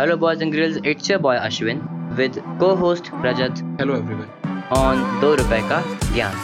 [0.00, 1.78] Hello, boys and girls, it's your boy Ashwin
[2.16, 4.28] with co host Rajat Hello everyone.
[4.76, 5.80] on दो रुपए का
[6.12, 6.34] ज्ञान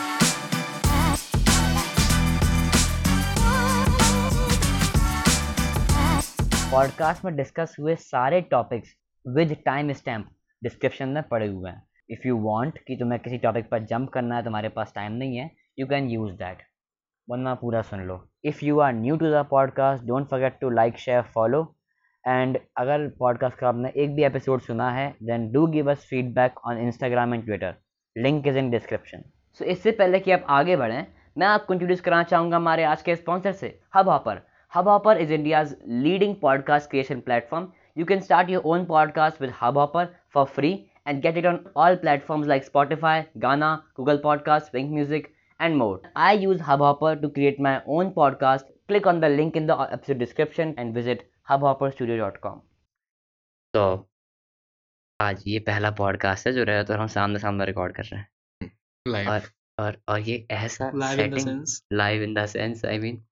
[6.72, 8.94] podcast में discuss हुए सारे topics
[9.36, 10.26] with time stamp
[10.62, 14.36] description में पड़े हुए हैं। इफ़ यू वांट कि तुम्हें किसी टॉपिक पर जंप करना
[14.36, 16.66] है तुम्हारे पास टाइम नहीं है यू कैन यूज़ दैट
[17.30, 20.98] वरना पूरा सुन लो। If you are new to the podcast don't forget to like
[21.06, 21.64] share follow
[22.26, 26.60] and अगर पॉडकास्ट का आपने एक भी एपिसोड सुना है then do give us feedback
[26.66, 27.74] on Instagram and Twitter
[28.16, 29.24] link is in description
[29.60, 31.06] so इससे पहले कि आप आगे बढ़ें
[31.38, 34.40] मैं आपको इंट्रोड्यूस कराना चाहूँगा हमारे आज के स्पॉन्सर से Hubhopper
[34.88, 35.76] Hubhopper is India's
[36.06, 40.74] leading podcast creation platform you can start your own podcast with Hubhopper for free
[41.06, 46.00] and get it on all platforms like Spotify, Ghana, Google Podcasts, Wink Music, and more.
[46.16, 48.64] I use Hubhopper to create my own podcast.
[48.88, 52.60] Click on the link in the episode description and visit hubhopperstudio.com.
[53.74, 54.08] तो
[55.20, 58.28] आज ये पहला podcast है जो रहा तो हम सामने सामने रिकॉर्ड कर रहे हैं
[59.06, 59.28] Live.
[59.28, 61.82] और और और ये ऐसा Live in the setting sense.
[61.92, 63.22] Live in the sense I mean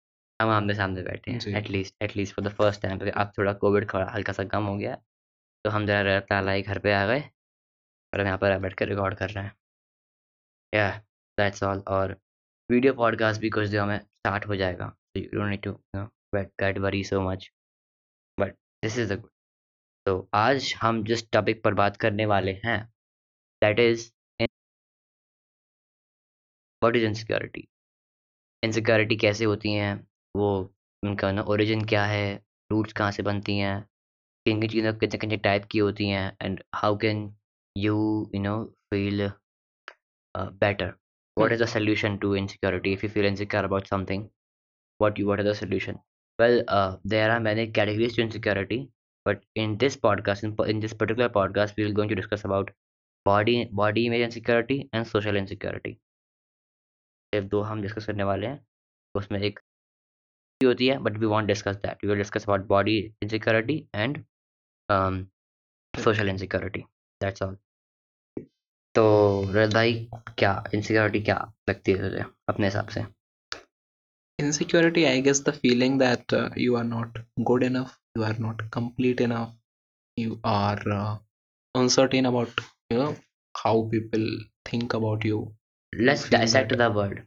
[0.41, 3.91] हम आमने सामने बैठे हैं at least at least for the first time क्योंकि अब थोड़ा कोविड
[3.95, 4.95] हल्का सा कम हो गया
[5.65, 8.89] तो हम जरा रहता लाई घर पे आ गए और हम यहाँ पर बैठ कर
[8.89, 9.55] रिकॉर्ड कर रहे हैं
[10.73, 10.91] या
[11.39, 12.17] दैट्स ऑल और
[12.71, 15.73] वीडियो पॉडकास्ट भी कुछ दिनों में स्टार्ट हो जाएगा you don't need to
[16.35, 17.51] get worry so much
[18.83, 19.31] this is a good
[20.07, 22.79] तो आज हम जिस टॉपिक पर बात करने वाले हैं
[23.63, 24.11] that is
[26.83, 27.67] what is insecurity
[28.63, 29.95] insecurity कैसे होती हैं?
[30.35, 30.49] वो
[31.03, 32.35] उनका ना ओरिजिन क्या है?
[32.71, 33.81] रूट्स कहाँ से बनती हैं?
[34.47, 36.37] किन किन चीज़ों कितने कितने टाइप की होती हैं?
[36.43, 37.25] And how can
[37.77, 37.97] you
[38.35, 39.29] you know feel
[40.35, 40.95] better
[41.37, 44.29] what is the solution to insecurity if you feel insecure about something
[45.01, 45.99] what you what is the solution
[46.39, 48.89] well uh, there are many categories to insecurity
[49.27, 52.71] but in this podcast in, in this particular podcast we are going to discuss about
[53.27, 55.99] body body image insecurity and social insecurity
[57.33, 58.59] ये दो हम discuss करने वाले हैं
[59.15, 59.61] उसमें एक
[60.61, 64.25] होती है but we want discuss that we will discuss about body insecurity and
[65.95, 66.85] social insecurity
[67.21, 67.57] that's all
[68.95, 69.05] तो
[69.55, 69.95] रजत भाई
[70.39, 71.37] क्या इनसिक्योरिटी क्या
[71.69, 73.05] लगती है तुझे अपने हिसाब से
[74.39, 78.71] Insecurity, I guess, the feeling that uh, you are not good enough, you are not
[78.71, 79.55] complete enough,
[80.17, 81.19] you are uh,
[81.75, 82.51] uncertain about
[82.91, 83.17] you know
[83.57, 84.27] how people
[84.67, 85.55] think about you.
[85.99, 87.27] let's feel dissect that- the word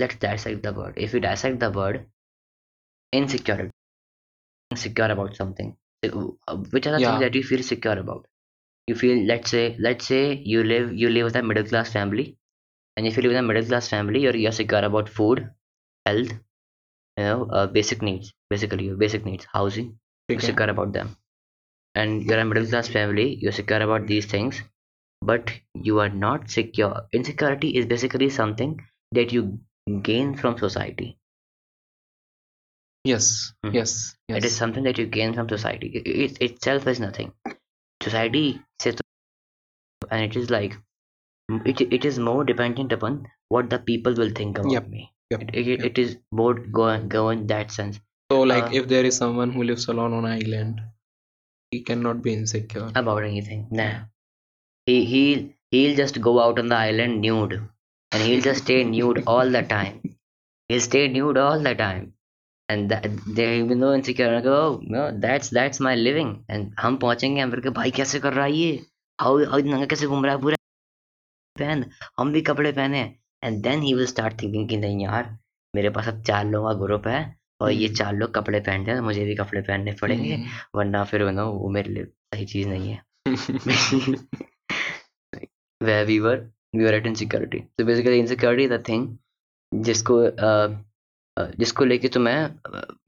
[0.00, 2.06] let's dissect the word if you dissect the word
[3.12, 3.70] insecurity
[4.70, 7.10] insecure about something uh, which are the Yeah.
[7.10, 8.26] things that you feel secure about
[8.88, 10.22] you feel let's say let's say
[10.54, 12.26] you live you live with a middle class family
[12.96, 15.50] and if you live in a middle class family you're, you're secure about food
[16.08, 16.32] health
[17.18, 19.90] you know uh, basic needs basically your basic needs housing
[20.32, 20.46] Okay.
[20.46, 21.16] secure about them
[21.94, 24.62] and you're a middle class family you're secure about these things
[25.32, 25.52] but
[25.88, 28.74] you are not secure insecurity is basically something
[29.12, 29.44] that you
[30.10, 31.10] gain from society
[33.04, 33.52] Yes.
[33.64, 33.74] Mhm.
[33.74, 34.16] Yes.
[34.28, 34.38] Yes.
[34.38, 37.32] it is something that you gain from society it, it itself is nothing
[38.02, 38.96] society says
[40.10, 40.76] and it is like
[41.66, 45.41] it, it is more dependent upon what the people will think about Yep, me Yep,
[45.41, 45.85] it, it, yep.
[45.89, 49.51] it is more go, go in that sense So, like, uh, if there is someone
[49.51, 50.81] who lives alone on an island,
[51.71, 52.87] he cannot be insecure.
[53.01, 53.93] about anything nah
[54.87, 57.55] he he'll he'll just go out on the island nude
[58.11, 59.95] and he'll just stay nude all the time
[60.69, 62.05] he'll stay nude all the time
[62.69, 63.07] and that
[63.39, 67.41] they will know insecure and go oh, no that's that's my living and हम पहुंचेंगे
[67.41, 68.69] हम फिर के भाई कैसे कर रहा है ये
[69.21, 70.57] हाउ हाउ नंगा कैसे घूम रहा है पूरा
[71.59, 71.85] पहन
[72.19, 73.03] हम भी कपड़े पहने
[73.42, 75.36] and then he will start thinking कि नहीं यार
[75.74, 77.20] मेरे पास अब चार लोगों का ग्रुप है
[77.60, 80.46] और ये हम्म। चार लोग कपड़े पहनते हैं तो मुझे भी कपड़े पहनने पड़ेंगे Hmm.
[80.74, 83.02] वरना फिर वो ना वो मेरे लिए सही चीज़ नहीं है
[85.80, 86.38] where we were
[86.74, 89.06] we were at insecurity so basically insecurity is the thing
[89.72, 90.14] जिसको
[90.48, 90.68] uh,
[91.36, 92.38] uh, जिसको लेके तुम्हें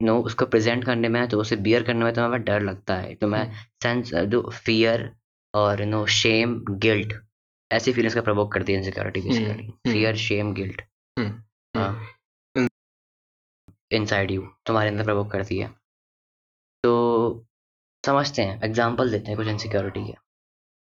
[0.05, 3.51] नो उसको प्रेजेंट करने में तो उसे बियर करने में तुम्हें डर लगता है तुम्हें
[3.83, 5.09] सेंस जो फियर
[5.53, 7.13] और नो शेम गिल्ट
[7.71, 9.91] ऐसी फीलिंग्स का प्रवोक करती है insecurity basically.
[9.91, 10.81] Fear shame guilt
[13.91, 15.67] inside you तुम्हारे अंदर प्रवोक करती है।
[16.83, 16.91] तो
[18.03, 20.13] समझते हैं एग्जांपल देते हैं कुछ इनसिक्योरिटी के।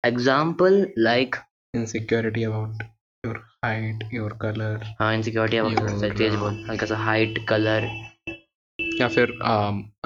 [0.04, 1.36] Example like
[1.74, 2.82] Insecurity about
[3.24, 3.36] your
[3.66, 7.86] height, your color, हाँ इनसिक्योरिटी अब Your, तेज बोल हल्का सा हाइट कलर
[9.00, 9.32] या फिर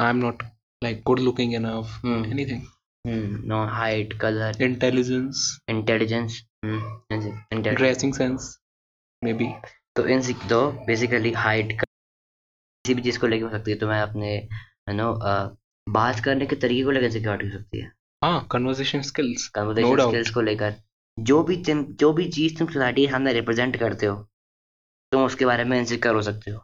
[0.02, 0.44] I'm not
[0.82, 1.96] like good looking enough.
[2.04, 2.26] Hmm.
[2.34, 2.62] Anything.
[3.08, 8.44] No height colour Intelligence, intelligence intelligence dressing sense,
[9.22, 9.52] maybe.
[9.96, 14.36] तो इन तो बेसिकली हाइट किसी भी चीज़ को लेके हो सकती है तुम्हें अपने
[14.36, 15.14] यू नो
[15.90, 17.92] बात करने के तरीके को लेकर सिक्योरिटी हो सकती है।
[18.24, 20.76] हाँ कन्वर्सेशन स्किल्स कन्वर्सेशन स्किल्स को लेकर
[21.20, 24.30] जो भी तुम जो भी चीज़ तुम सोसाइटी के सामने रिप्रेजेंट करते हो
[25.12, 26.60] तुम उसके बारे में इनसिक्योर हो सकते हो।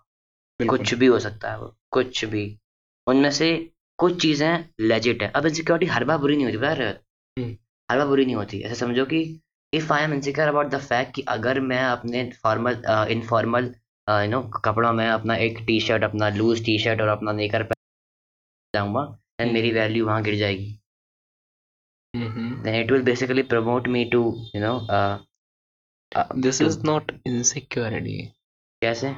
[0.69, 2.59] कुछ भी हो सकता है वो कुछ भी।
[3.07, 7.57] उनमें से कुछ चीज़ें लेजिट है। अब इनसिक्योरिटी हर बार बुरी नहीं होती यार हम्म।
[7.92, 9.42] हर बार बुरी नहीं होती। ऐसे समझो कि
[9.73, 13.75] if I am insecure about the fact कि अगर मैं अपने फॉर्मल इनफॉर्मल
[14.09, 17.63] यू नो कपड़ों में अपना एक टी शर्ट अपना लूज टी शर्ट और अपना नेकर
[17.63, 17.81] पहन
[18.75, 20.77] जाऊँगा देन हम्म। मेरी वैल्यू वहाँ गिर जाएगी।
[22.15, 25.19] Hmm. Then it will basically promote me to you know uh,
[26.18, 28.27] uh, this to- is not insecurity
[28.81, 29.15] कैसे?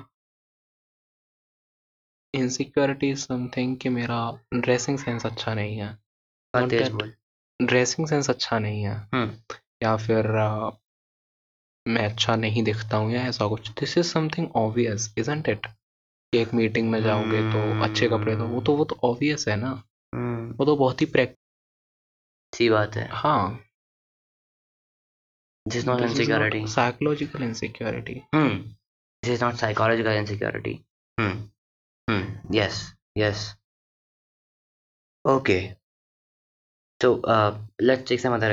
[2.34, 6.00] इनसिक्योरिटी इज़ समथिंग कि मेरा ड्रेसिंग सेंस अच्छा नहीं है।
[6.56, 7.10] Not that-
[7.62, 10.28] ड्रेसिंग सेंस अच्छा नहीं है। हम्म। या फिर
[11.86, 15.68] मैं अच्छा नहीं दिखता हूँ या ऐसा कुछ। This is something obvious isn't it
[16.34, 19.72] एक मीटिंग में जाओगे तो अच्छे कपड़े तो वो तो वो तो ऑब्वियस है ना।
[20.16, 21.38] हम्म। वो तो बहुत ही प्रैक्ट
[22.54, 23.60] सी बात है। हाँ।
[25.66, 28.16] Is not insecurity psychological insecurity
[29.24, 30.74] this is not psychological insecurity
[31.18, 31.38] hmm
[32.08, 32.26] hmm
[32.56, 32.80] yes
[33.16, 33.44] yes
[35.26, 35.62] okay
[37.02, 37.52] so uh
[37.82, 38.50] let's take some other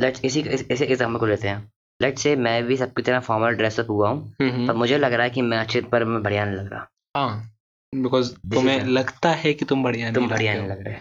[0.00, 3.90] let's इसी इस, एग्ज़ाम्पल को लेते हैं। लेट्स से मैं भी सबकी तरह फॉर्मल ड्रेसअप
[3.90, 6.72] हुआ हूँ। पर मुझे लग रहा है कि मैं अच्छे पर मैं बढ़िया नहीं लग
[6.72, 6.86] रहा।
[7.16, 7.48] हाँ
[7.92, 11.00] बिकॉज़ तुम्हें लगता है कि तुम बढ़िया तुम बढ़िया नहीं लग रहे।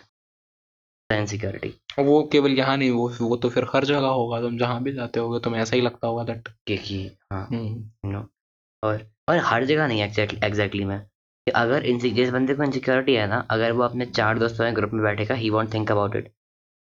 [1.10, 4.92] इनसिक्योरिटी वो केवल यहाँ नहीं वो वो तो फिर हर जगह होगा। तुम जहाँ भी
[4.94, 7.00] जाते होगे तुम्हें ऐसा ही लगता होगा दैट क्योंकि
[7.32, 8.26] हाँ हम्म। नो
[8.84, 11.00] और और हर जगह नहीं एग्जैक्टली एग्जैक्टली में।
[11.48, 14.92] कि अगर जिस बंदे को इनसिक्योरिटी है ना अगर वो अपने चार दोस्तों के ग्रुप
[14.94, 16.32] में बैठेगा he won't think about it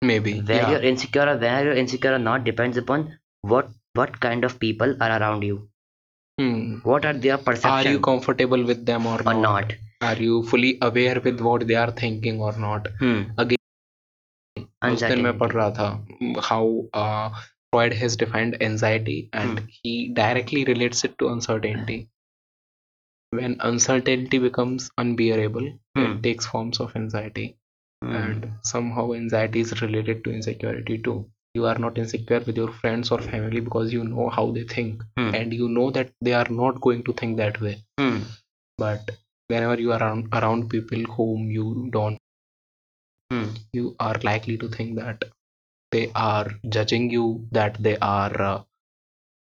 [0.03, 3.05] where you're insecure or where you're insecure or not depends upon
[3.53, 5.57] what what kind of people are around you
[6.91, 9.73] what are their are perception you comfortable with them और or not
[10.11, 13.57] are you fully aware with what they are thinking और not hmm.
[14.93, 15.91] उस दिन मैं पढ़ रहा था
[16.51, 16.71] how
[17.73, 21.95] Freud has defined anxiety and he directly relates it to uncertainty.
[23.33, 26.03] When uncertainty becomes unbearable, Hmm.
[26.03, 27.47] it takes forms of anxiety.
[28.04, 28.16] Hmm.
[28.16, 31.30] And somehow anxiety is related to insecurity too.
[31.54, 35.04] You are not insecure with your friends or family because you know how they think
[35.18, 35.34] Hmm.
[35.36, 37.84] and you know that they are not going to think that way.
[38.00, 38.20] Hmm.
[38.78, 39.12] But
[39.48, 42.18] whenever you are around, around people whom you don't,
[43.32, 43.54] Hmm.
[43.72, 45.24] you are likely to think that
[45.92, 48.64] they are judging you, that they are, uh,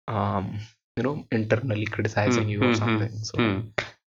[0.08, 0.60] um,
[0.98, 3.12] you know, internally criticizing Hmm, you or hmm, hmm, something.
[3.24, 3.60] So, Hmm.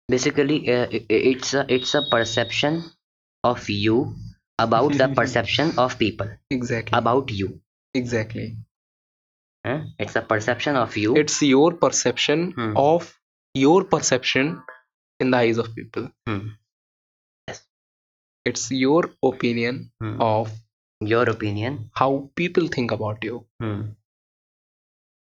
[0.09, 2.83] basically uh, i- i- it's a it's a perception
[3.44, 3.98] of you
[4.60, 7.62] about the perception of people exactly, about you
[7.94, 8.48] exactly.
[9.66, 9.80] eh?
[10.00, 12.74] it's a perception of you It's your perception Hmm.
[12.78, 13.14] of
[13.66, 14.52] your perception
[15.20, 16.10] in the eyes of people.
[16.28, 16.42] Hmm.
[17.48, 17.62] Yes.
[18.46, 20.18] It's your opinion Hmm.
[20.22, 20.52] of
[21.14, 22.12] your opinion how
[22.44, 23.46] people think about you.
[23.64, 23.82] Hmm.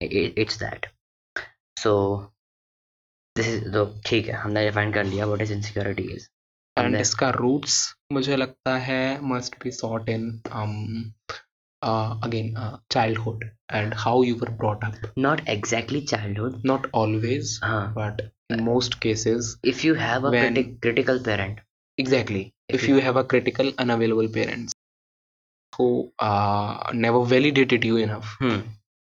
[0.00, 0.86] It, it's that.
[1.84, 1.94] So
[3.36, 6.28] this is तो ठीक है हमने define कर लिया what is insecurity is.
[6.77, 7.73] And हमने- इसका roots
[8.11, 10.23] मुझे लगता है must be sought in
[10.61, 10.71] um
[11.81, 13.43] uh, again uh, childhood
[13.79, 14.95] and how you were brought up.
[15.25, 16.61] Not exactly childhood.
[16.71, 17.81] Not always, हाँ.
[17.97, 18.21] but
[18.55, 21.59] in most cases, If you have a When- criti- critical parent.
[22.03, 22.43] exactly.
[22.69, 24.73] If If you- you have a critical, unavailable parents
[25.73, 25.89] who
[26.29, 28.59] uh, never validated you enough, Hmm.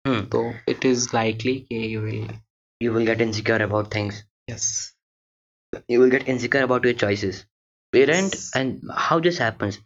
[0.09, 0.21] Hmm.
[0.35, 0.43] so
[0.75, 2.29] it is likely that you will
[2.87, 4.21] You will get insecure about things.
[4.53, 4.69] yes
[5.93, 7.37] You will get insecure about your choices.
[7.93, 9.77] Parent and how this happens.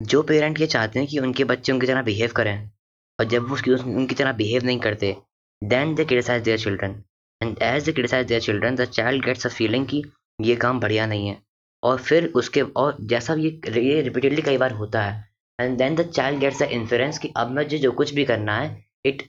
[0.00, 2.70] जो parent ये चाहते हैं कि उनके बच्चे उनकी तरह behave करें,
[3.18, 5.14] और जब वो उसकी उनकी तरह बिहेव नहीं करते
[5.62, 6.94] then they criticise their children
[7.40, 10.02] and as they criticise their children the child gets a feeling कि
[10.40, 11.36] ये काम बढ़िया नहीं है
[11.82, 13.50] और फिर उसके और जैसा ये
[13.80, 15.24] ये रिपीटेडली कई बार होता है
[15.58, 18.84] and then the child gets a influence कि अब मुझे जो कुछ भी करना है
[19.06, 19.28] इट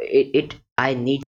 [0.00, 1.24] इट आई नीड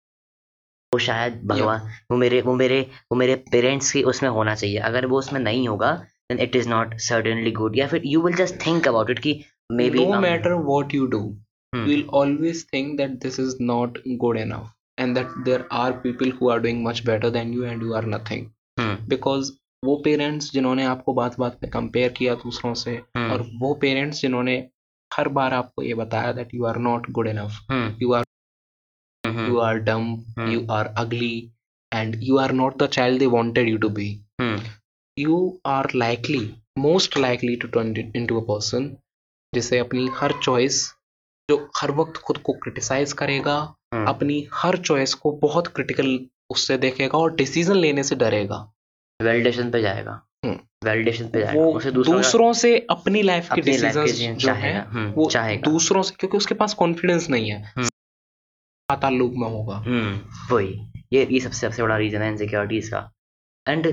[0.94, 2.80] वो शायद भगवान वो मेरे वो मेरे
[3.12, 5.92] वो मेरे पेरेंट्स की उसमें होना चाहिए। अगर वो उसमें नहीं होगा
[6.32, 9.40] then it is not certainly good या फिर you will just think about it कि
[9.90, 11.24] maybe matter what you do
[11.74, 11.84] Hmm.
[11.88, 16.32] you will always think that this is not good enough and that there are people
[16.40, 18.42] who are doing much better than you and you are nothing.
[19.14, 19.52] Because
[19.84, 23.32] वो parents जिन्होंने आपको बात बात पे compare किया दूसरों से Hmm.
[23.32, 24.58] और वो पेरेंट्स जिन्होंने
[25.12, 27.72] हर बार आपको ये बताया that you are not good enough
[28.02, 28.26] you are
[29.28, 30.08] you are dumb
[30.40, 30.50] Hmm.
[30.50, 31.34] you are ugly
[31.92, 34.10] and you are not the child they wanted you to be.
[35.20, 35.38] You
[35.68, 36.42] are likely
[36.80, 38.90] most likely to turn it into a person
[39.56, 40.94] जिसे अपनी her choice
[41.50, 44.08] जो हर वक्त खुद को criticise करेगा hmm.
[44.08, 48.72] अपनी her choice को बहुत क्रिटिकल उससे देखेगा और डिसीज़न लेने से डरेगा।
[49.22, 50.28] वैलिडेशन पे जाएगा।
[50.86, 54.12] वैलिडेशन पे जाएगा। वो उसे दूसरा दूसरों से अपनी लाइफ के डिसीजंस
[54.42, 57.90] जो है हम्म, वो चाहेगा। दूसरों से क्योंकि उसके पास कॉन्फिडेंस नहीं है। हम्म।
[58.96, 60.74] ताल्लुक में होगा। हम्म वही।
[61.14, 63.10] ये ये सबसे सबसे बड़ा रीजन है इनसिक्योरिटीज का।
[63.68, 63.88] एंड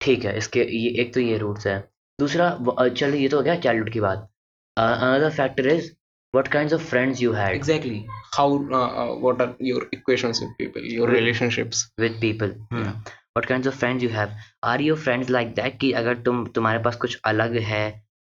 [0.00, 1.78] ठीक है इसके ये एक तो ये रूट्स है।
[2.18, 2.50] दूसरा
[2.88, 4.28] चलो ये तो हो गया चाइल्डहुड की बात।
[4.76, 5.90] Another factor is
[6.34, 8.00] what kinds of friends you had exactly.
[8.36, 11.84] How uh, uh, what are your equations with people your With- relationships?
[12.02, 12.50] with people
[12.80, 12.90] Yeah.
[13.38, 14.34] what kinds of friends you have?
[14.72, 17.84] Are your friends like that कि अगर तुम तुम्हारे पास कुछ अलग है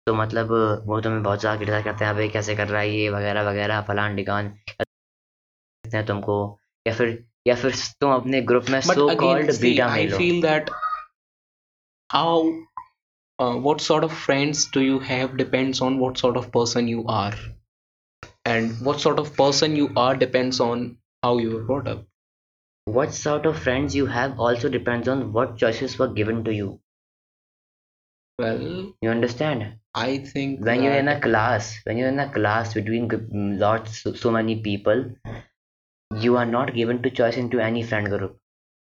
[0.06, 0.52] तो मतलब
[0.86, 3.80] वो तुम्हें बहुत ज़्यादा क्रिटिसाइज करते हैं भाई कैसे कर रहा है ये वगैरह वगैरह
[3.88, 4.52] फलान ढिकान
[5.87, 6.35] कहते हैं तुमको
[6.87, 7.09] या फिर
[7.47, 10.19] या फिर तुम अपने ग्रुप में but so again called see, beta i mail हो
[10.19, 10.71] feel that
[12.09, 12.31] how
[13.39, 17.03] uh, what sort of friends do you have depends on what sort of person you
[17.17, 17.33] are
[18.45, 20.85] and what sort of person you are depends on
[21.25, 22.03] how you were brought up
[22.97, 26.69] what sort of friends you have also depends on what choices were given to you
[28.39, 28.61] well
[29.01, 29.65] you understand
[30.03, 33.17] i think when you're in a that- class when you're in a class between g-
[33.17, 35.03] mm, lots so, so many people
[36.16, 38.36] you are not given to choice into any friend group.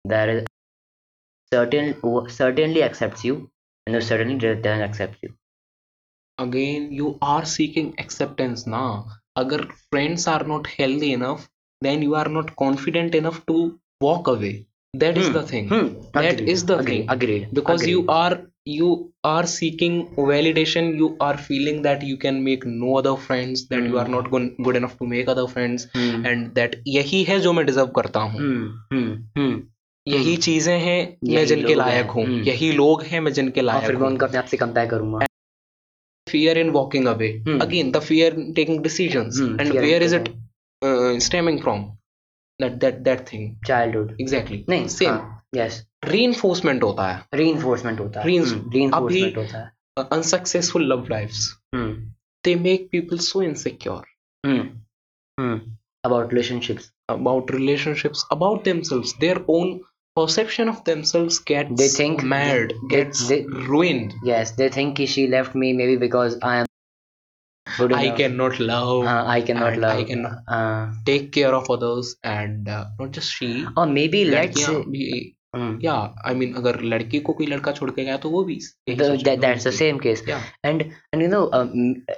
[0.05, 0.47] There is
[1.53, 3.51] certain who certainly accepts you
[3.87, 5.35] and who certainly does- doesn't accept you.
[6.39, 9.07] Again you are seeking acceptance now
[9.39, 11.49] agar friends are not healthy enough
[11.81, 14.67] then you are not confident enough to walk away.
[14.95, 15.69] That is Hmm, the thing.
[15.69, 17.11] hmm, That agreed, is the agreed, thing.
[17.11, 18.87] agreed because you are you
[19.25, 19.97] are seeking
[20.31, 23.89] validation you are feeling that you can make no other friends that mm.
[23.91, 24.17] you are Hmm.
[24.17, 27.93] not good, enough to make other friends Hmm, and that यही है जो मैं deserve
[28.01, 29.55] करता हूँ hmm, hmm, hmm.
[30.07, 33.33] यही हम्म। चीज़ें हैं मैं यही जिनके हैं, लायक हूँ हम्म। यही लोग हैं मैं
[33.33, 35.27] जिनके फिर लायक मैं हूँ उनको अपने आप से कंपेयर करूँगा
[36.27, 37.61] fear in walking away Hmm.
[37.65, 40.29] again the fear in taking decisions Hmm, and fear where is it
[40.83, 41.85] uh, stemming from
[42.61, 45.19] that that that thing childhood exactly नहीं same
[45.56, 50.84] यस reinforcement होता है reinforcement होता है Reins- हम्म, reinforcement अभी- होता है Uh, unsuccessful
[50.90, 51.40] love lives
[51.76, 51.94] hmm
[52.48, 54.04] they make people so insecure
[54.44, 54.62] hmm
[55.38, 55.60] hmm
[56.10, 59.74] about relationships about relationships about themselves their own
[60.20, 63.42] perception of themselves gets They think- mad they- gets they-
[63.74, 66.72] ruined yes they think कि she left me maybe because I am
[67.68, 68.18] good i enough.
[68.22, 70.26] cannot love हाँ, I cannot and love I can-
[70.58, 70.82] uh,
[71.12, 75.06] take care of others and uh, not just she or maybe let's लड़कियां say भी
[75.12, 75.30] Hmm.
[75.57, 75.95] हाँ। या
[76.27, 80.23] I mean अगर लड़की को कोई लड़का छोड़ के गया तो वो भी same case
[80.29, 81.29] and and you.
[81.29, 81.51] No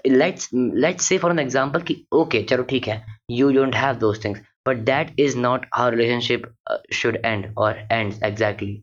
[0.06, 4.24] let's let's say for an example कि ओके चलो ठीक है you don't have those
[4.24, 6.52] things but that is not our relationship
[6.92, 8.82] should and और and exactly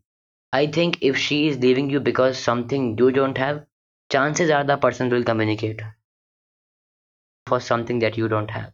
[0.54, 3.62] I think if she is living you because something you don't have
[4.12, 5.82] chances are the person will communicate
[7.48, 8.72] for something that you don't have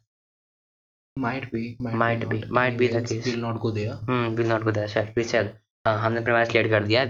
[1.18, 3.26] might be might, might be, be might be, be the case.
[3.26, 3.96] will not go there.
[4.06, 5.50] Hmm will not go there sir we said
[5.86, 7.06] uh, हमने premise clear कर दिया।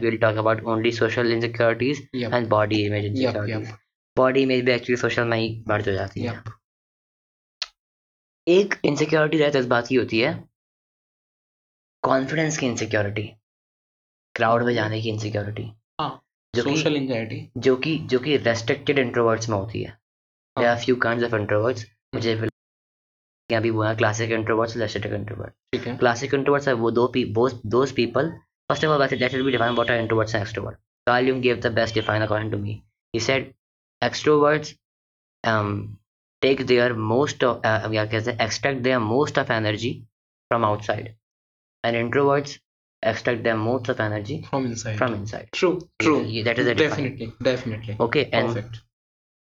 [0.99, 3.69] Social insecurities yep and body image yep insecurities.
[3.69, 3.79] Yep
[4.17, 6.31] body image भी actually social में ही मर्ज हो जाती है।
[8.47, 10.31] एक इनसिक्योरिटी रहता है इस बात की होती है
[12.03, 13.23] कॉन्फिडेंस की इनसिक्योरिटी
[14.35, 15.63] क्राउड में जाने की इनसिक्योरिटी
[16.01, 16.11] हाँ
[16.53, 19.97] जो सोशल एंजाइटी जो कि जो कि रेस्ट्रिक्टेड इंट्रोवर्ट्स में होती है।
[20.55, 21.85] There are few kinds of introverts
[22.15, 22.33] मुझे
[23.49, 27.55] अभी बोला क्लासिक इंट्रोवर्ट्स रेस्ट्रिक्टेड इंट्रोवर्ट ठीक है। क्लासिक इंट्रोवर्ट्स are वो दो पी both
[27.75, 28.31] those people
[28.71, 30.77] First of all, I said that it be defined what are introverts and extroverts.
[31.05, 32.85] Carl gave the best define according to me.
[33.11, 33.53] He said,
[34.01, 34.77] extroverts
[35.43, 35.97] um,
[36.41, 40.05] take their most of, uh, yeah, extract their most of energy
[40.47, 41.15] from outside,
[41.83, 42.59] and introverts
[43.03, 44.97] extract their most of energy from inside.
[44.97, 45.49] From inside.
[45.51, 45.81] True.
[45.99, 46.21] True.
[46.21, 47.43] Yeah, that is a definitely, define.
[47.43, 47.97] definitely.
[47.99, 48.29] Okay.
[48.31, 48.81] And, Perfect.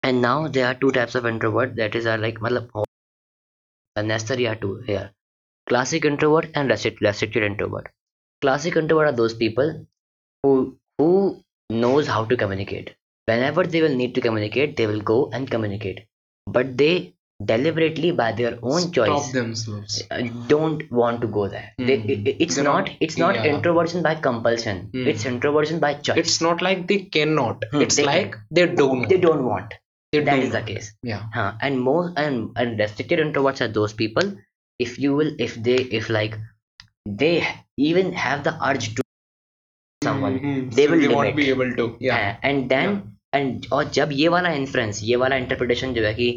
[0.02, 1.76] And now there are two types of introvert.
[1.76, 2.84] That is, are like, matlab,
[3.96, 5.12] necessary are two here.
[5.68, 7.92] Classic introvert and restricted introvert
[8.40, 9.86] classic introvert are those people
[10.42, 12.94] who who knows how to communicate.
[13.26, 16.06] Whenever they will need to communicate they will go and communicate.
[16.46, 17.14] But they
[17.50, 20.02] deliberately by their own stop choice themselves.
[20.10, 21.68] uh, don't want to go there.
[21.78, 22.10] They, Mhm.
[22.14, 23.46] it- it- it's They're not it's not yeah.
[23.52, 24.80] introversion by compulsion.
[24.92, 25.06] Hmm.
[25.12, 26.18] it's introversion by choice.
[26.24, 27.64] It's not like they cannot.
[27.72, 29.72] Hmm, it's they like they don't they don't want.
[30.12, 30.92] They that don't is the case.
[31.12, 31.22] Yeah.
[31.38, 31.52] Huh.
[31.62, 34.32] And most and, and restricted introverts are those people
[34.88, 36.36] if you will if they if like
[37.22, 37.34] they
[37.88, 39.02] even have the urge to
[40.02, 40.60] someone Mhm.
[40.76, 41.16] they So will they limit.
[41.16, 43.40] won't be able to yeah uh, and then yeah.
[43.40, 46.28] and और जब ये वाला influence ये वाला interpretation जो है कि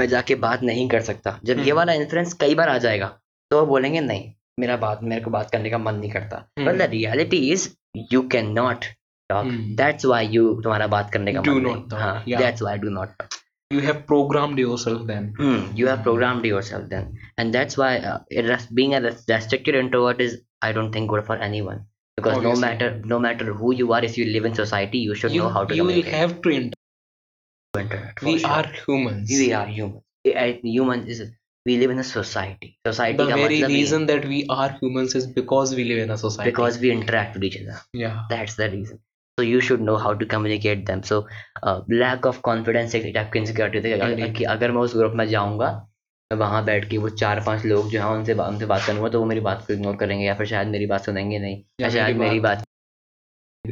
[0.00, 3.06] मैं जाके बात नहीं कर सकता जब ये हम्म। वाला इन्फ्लुएंस कई बार आ जाएगा
[3.50, 6.68] तो वो बोलेंगे नहीं मेरा बात मेरे को बात करने का मन नहीं करता हम्म।
[6.70, 7.68] but the reality is
[8.12, 8.88] you cannot
[9.30, 12.64] talk hmm. that's why you तुम्हारा बात करने का Do मन not नहीं हाँ that's
[12.68, 13.38] why do not talk
[13.70, 15.34] you have programmed yourself then.
[15.38, 17.18] Mm, you have programmed yourself then.
[17.38, 21.26] And that's why uh, it has, being a restricted introvert is i don't think good
[21.26, 21.84] for anyone.
[22.16, 22.54] Because Obviously.
[22.54, 25.42] no matter no matter who you are if you live in society you should you,
[25.42, 26.80] know how to you will have to inter-
[28.22, 28.50] we sure.
[28.50, 29.28] are humans.
[29.30, 31.30] We are humans humans is
[31.66, 32.78] we live in a society.
[32.86, 36.50] Society the very reason that we are humans is because we live in a society.
[36.50, 37.80] Because we interact with each other.
[37.92, 38.22] Yeah.
[38.28, 39.00] That's the reason.
[39.38, 41.02] So you should know how to communicate them.
[41.02, 41.22] So
[41.62, 45.28] uh, lack of confidence एक type की होती है कि अगर- मैं उस group में
[45.28, 45.88] जाऊँगा
[46.32, 49.26] वहाँ बैठ के वो चार पाँच लोग जो हैं उनसे उनसे बात करूँगा तो वो
[49.26, 52.16] मेरी बात को इग्नोर करेंगे या फिर शायद मेरी बात सुनेंगे नहीं। या या शायद
[52.16, 52.64] मेरी बात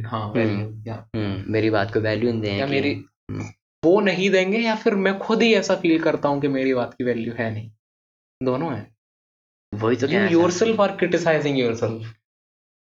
[0.05, 2.93] हाँ हम्म। हम्म, मेरी बात को वैल्यू नहीं देंगे मेरी
[3.31, 3.45] हम्म।
[3.85, 6.93] वो नहीं देंगे या फिर मैं खुद ही ऐसा फील करता हूँ कि मेरी बात
[6.93, 7.71] की वैल्यू है नहीं।
[8.43, 8.87] दोनों है।
[9.73, 11.55] वही तो you कहना yourself are criticizing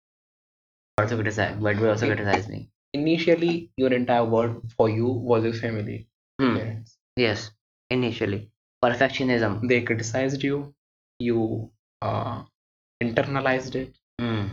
[0.97, 5.53] also criticize but will also criticize me initially your entire world for you was your
[5.53, 6.07] family
[6.41, 7.51] Hmm, parents yes
[7.89, 8.51] initially
[8.85, 10.73] perfectionism they criticized you
[11.19, 12.43] you uh,
[13.01, 14.45] internalized it Hmm,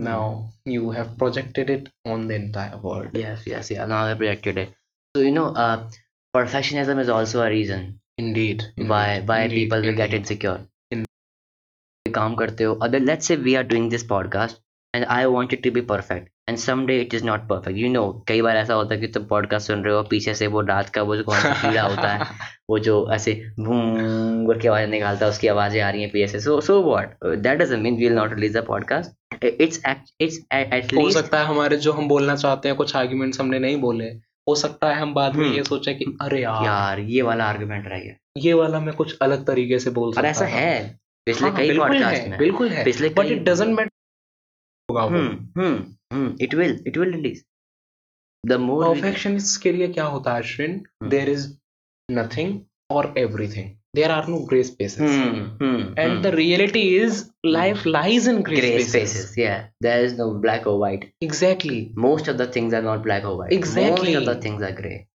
[0.00, 4.58] now you have projected it on the entire world yes yes yeah now I projected
[4.58, 4.72] it
[5.14, 5.88] so you know uh,
[6.34, 10.20] perfectionism is also a reason indeed, why indeed, why indeed, people will get indeed.
[10.20, 10.58] insecure
[10.90, 11.06] In-
[12.14, 14.60] काम करते हो अगर let's say we are doing this podcast
[14.94, 18.06] and I want it to be perfect and someday it is not perfect you know
[18.28, 20.88] कई बार ऐसा होता है कि तुम podcast सुन रहे हो पीछे से वो रात
[20.96, 22.26] का वो जो कौन सा कीड़ा होता है
[22.70, 26.40] वो जो ऐसे भूम करके आवाज निकालता है उसकी आवाजें आ रही हैं पीछे से
[26.48, 27.16] so so what
[27.46, 31.77] that doesn't mean we will not release the podcast At, at हो सकता है हमारे
[31.77, 34.05] जो हम बोलना चाहते हैं कुछ आर्ग्यूमेंट्स हमने नहीं बोले।
[34.49, 37.45] हो सकता है हम बाद में हम्म। ये सोचे कि अरे यार यार ये वाला
[37.45, 41.47] आर्गुमेंट रह गया। ये वाला मैं कुछ अलग तरीके से बोल सकता ऐसा है पिछले
[41.47, 43.89] हाँ, कई पॉडकास्ट में बिल्कुल है। पिछले बट इट डजंट मैटर
[44.89, 47.43] होगा hmm hmm hmm it will it will release
[48.43, 51.47] the more perfectionist के लिए क्या होता है अश्विन। देयर इज़
[52.09, 52.59] नथिंग
[52.91, 54.99] और everything there are no gray spaces.
[54.99, 56.21] Hmm, hmm, and hmm.
[56.21, 57.89] the reality is life hmm.
[57.89, 59.11] lies in gray, gray spaces.
[59.11, 59.37] spaces.
[59.37, 59.67] yeah.
[59.81, 61.11] There is no black or white.
[61.19, 61.91] Exactly.
[61.95, 63.51] Most of the things are not black or white.
[63.51, 64.13] Exactly.
[64.13, 65.07] Most of the things are gray.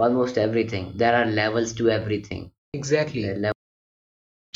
[0.00, 0.92] Almost everything.
[0.96, 2.50] There are levels to everything.
[2.72, 3.24] Exactly.
[3.24, 3.52] Level-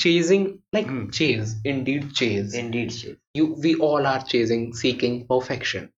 [0.01, 1.11] chasing like hmm.
[1.11, 1.55] chase.
[1.65, 2.55] Indeed chase.
[2.55, 3.17] Indeed chase.
[3.35, 5.91] You we all are chasing seeking perfection.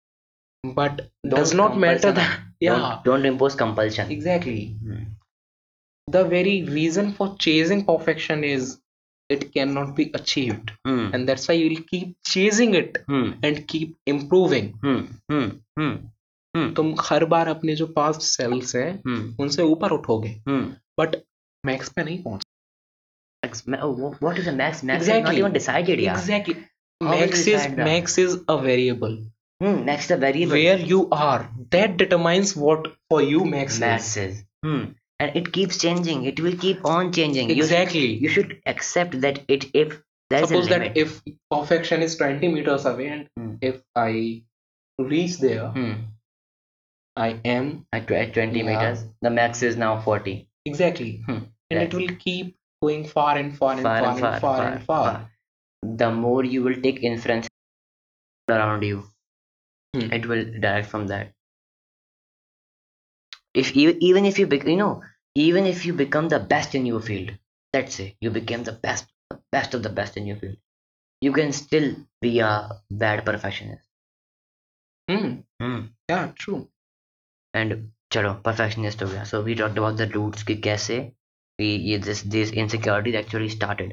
[0.65, 2.79] But don't does not matter that yeah.
[2.79, 4.11] Don't, don't impose compulsion.
[4.11, 4.77] Exactly.
[4.83, 5.05] Hmm.
[6.15, 8.79] The very reason for chasing perfection is
[9.29, 11.07] it cannot be achieved Hmm.
[11.13, 13.31] and that's why you'll keep chasing it Hmm.
[13.43, 15.01] and keep improving Hmm.
[15.33, 15.49] Hmm.
[15.81, 15.97] Hmm.
[16.77, 19.25] तुम हर बार अपने जो past selves हैं Hmm.
[19.45, 20.67] उनसे ऊपर उठोगे Hmm.
[21.01, 21.17] But
[21.67, 22.43] max पे नहीं पहुँच
[23.87, 24.83] oh, what is a max?
[24.91, 26.17] Max is not even decided yet.
[26.21, 26.55] Exactly.
[27.01, 27.77] How Max is that?
[27.89, 29.17] max is a variable.
[29.65, 29.85] Hmm.
[29.89, 30.57] Max is a variable.
[30.61, 34.25] Where you are, that determines what for you max, max is.
[34.25, 34.41] is.
[34.67, 34.85] Hmm.
[35.19, 36.25] And it keeps changing.
[36.25, 37.49] It will keep on changing.
[37.51, 38.07] You, Exactly.
[38.25, 42.49] you should accept that it if there is Suppose a that if perfection is 20
[42.49, 43.55] meters away and Hmm.
[43.63, 44.43] if I
[44.99, 45.93] reach there, Hmm.
[47.17, 48.65] I am At, 20 Yeah.
[48.65, 50.51] meters, the max is now 40.
[50.67, 51.23] exactly.
[51.27, 51.33] Hmm.
[51.71, 51.83] And Yeah.
[51.83, 55.31] it will keep going far and far and far, and far, far, and far.
[55.83, 57.49] The more you will take inference
[58.51, 59.05] around you,
[59.95, 60.13] Hmm.
[60.13, 61.33] it will direct from that
[63.56, 65.04] If you even if you bec- you know
[65.36, 67.32] even if you become the best in your field,
[67.74, 69.08] let's say you became the best
[69.52, 70.58] best of the best in your field,
[71.22, 72.52] you can still be a
[72.92, 73.84] bad perfectionist.
[75.08, 75.32] Hmm.
[75.60, 75.82] Hmm.
[76.10, 76.62] Yeah, true.
[77.56, 77.74] And
[78.12, 81.00] चलो perfectionist हो गया so we talked about the roots कि कैसे
[81.60, 83.90] we ये this this insecurities actually started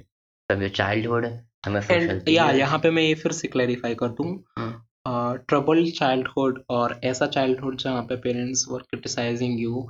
[0.50, 1.24] from your childhood
[1.64, 2.58] from your social and या period.
[2.60, 4.26] यहाँ पे मैं ये फिर से क्लैरिफाई कर दूं
[4.58, 4.72] हम्म।
[5.07, 9.87] ट्रबल चाइल्डहुड और ऐसा चाइल्डहुड जहाँ पे parents were criticising you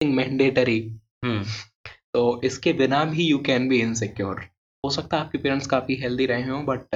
[0.00, 0.80] mandatory
[1.24, 4.40] तो इसके बिना भी यू कैन बी इनसिक्योर
[4.84, 6.94] हो सकता है आपके पेरेंट्स काफ़ी हेल्दी रहे हों बट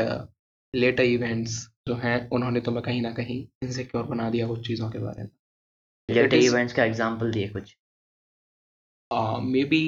[0.75, 1.53] लेटर इवेंट्स
[1.89, 5.31] जो हैं उन्होंने तुम्हें कहीं ना कहीं इनसिक्योर बना दिया कुछ चीज़ों के बारे में।
[6.09, 7.77] लेटर इवेंट्स का एग्जांपल दिए कुछ।
[9.71, 9.83] Maybe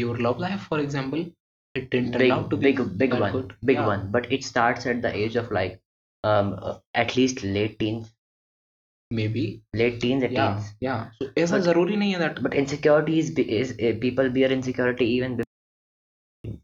[0.00, 1.18] your love life for example
[1.74, 3.52] it didn't turn big out to be big big that one good.
[3.64, 3.88] big Yeah.
[3.88, 5.76] one but it starts at the age of like
[6.24, 8.06] um uh, at least late teens
[9.10, 9.44] be
[9.76, 13.18] late teens at या teens या सो ऐसा But- ज़रूरी नहीं है that but insecurity
[13.20, 16.56] is, is uh, people bear insecurity even before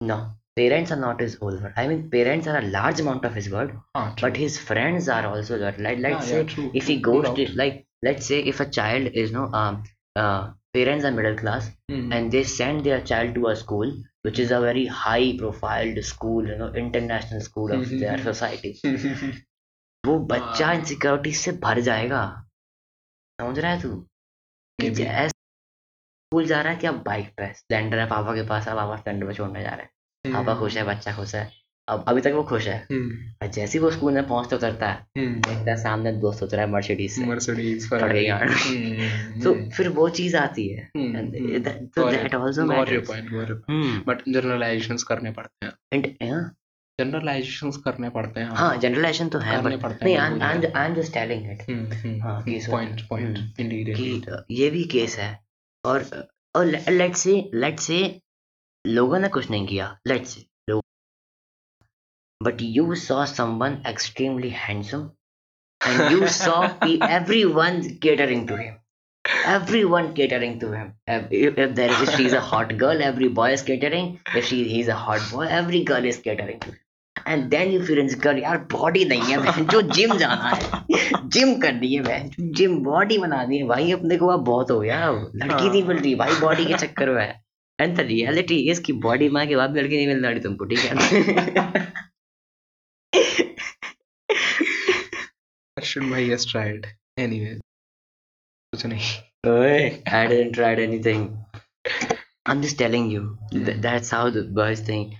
[0.00, 1.72] no parents are not his whole world.
[1.76, 5.26] I mean, parents are a large amount of his world, ah, but his friends are
[5.26, 5.80] also that.
[5.80, 9.08] Like, let's Ah, say yeah, if he goes to like, let's say if a child
[9.14, 9.84] is no um
[10.16, 12.12] uh parents are middle class mm-hmm.
[12.12, 16.46] and they send their child to a school which is a very high profiled school,
[16.48, 17.98] you know, international school of mm-hmm.
[17.98, 18.72] their society.
[20.06, 22.44] वो बच्चा हाँ। Insecurity से भर जाएगा
[23.40, 23.96] समझ रहा है तू
[24.80, 24.90] कि.
[24.90, 28.74] जैसे स्कूल जा रहा है कि अब बाइक पे स्प्लेंडर है पापा के पास है
[28.74, 32.20] पापा स्प्लेंडर पे छोड़ने जा रहे हैं पापा खुश है बच्चा खुश है अब अभी
[32.20, 33.10] तक वो खुश है। Hmm.
[33.42, 35.06] और जैसे ही वो स्कूल में पहुँचते उतरता है Hmm.
[35.18, 37.24] देखता है सामने दोस्त उतरा है मर्सिडीज से.
[37.88, 38.30] Ferrari.
[38.30, 39.42] Hmm.
[39.44, 41.12] तो फिर वो चीज़ आती है। your
[43.10, 43.30] point.
[43.70, 45.72] Hmm. But generalizations करने पड़ते हैं।
[46.04, 46.50] Yeah,
[47.00, 51.16] जनरलाइजेशंस करने पड़ते हैं। हाँ जनरलाइजेशन तो है नहीं हैं, I'm बिल्कुल I'm I'm just
[51.16, 51.70] telling it
[52.22, 53.88] हाँ, पॉइंट पॉइंट हम्म, इंडीड
[54.50, 55.40] ये भी केस है।
[55.84, 58.20] और और लेट्स से लेट्स से
[58.86, 60.46] लोगों ने कुछ नहीं किया। लेट्स से
[62.41, 65.09] लोग but you saw someone extremely handsome
[65.81, 66.53] and you saw
[67.07, 68.75] everyone catering to him
[69.53, 73.29] everyone catering to him if, if if there is if she's a hot girl every
[73.39, 74.07] boy is catering
[74.41, 76.79] if she he's a hot boy every girl is catering to him
[77.33, 81.53] and then you feel insecure यार body नहीं है बहन जो gym जाना है gym
[81.61, 85.31] करनी है बहन जिम बॉडी बनानी है भाई अपने को अब बहुत हो गया अब
[85.43, 87.33] लड़की नहीं मिल रही भाई बॉडी के चक्कर में
[87.79, 90.65] एंड द रियलिटी इज कि बॉडी माँ के बाद भी लड़की नहीं मिल रही तुमको
[90.65, 91.87] ठीक है
[95.84, 96.90] अर्जुन भाई has tried
[97.26, 97.54] anyway
[98.72, 99.12] कुछ नहीं
[99.44, 99.80] Oi,
[100.18, 101.24] I didn't try anything.
[102.50, 103.24] I'm just telling you.
[103.66, 105.10] Th- that's how the boys think.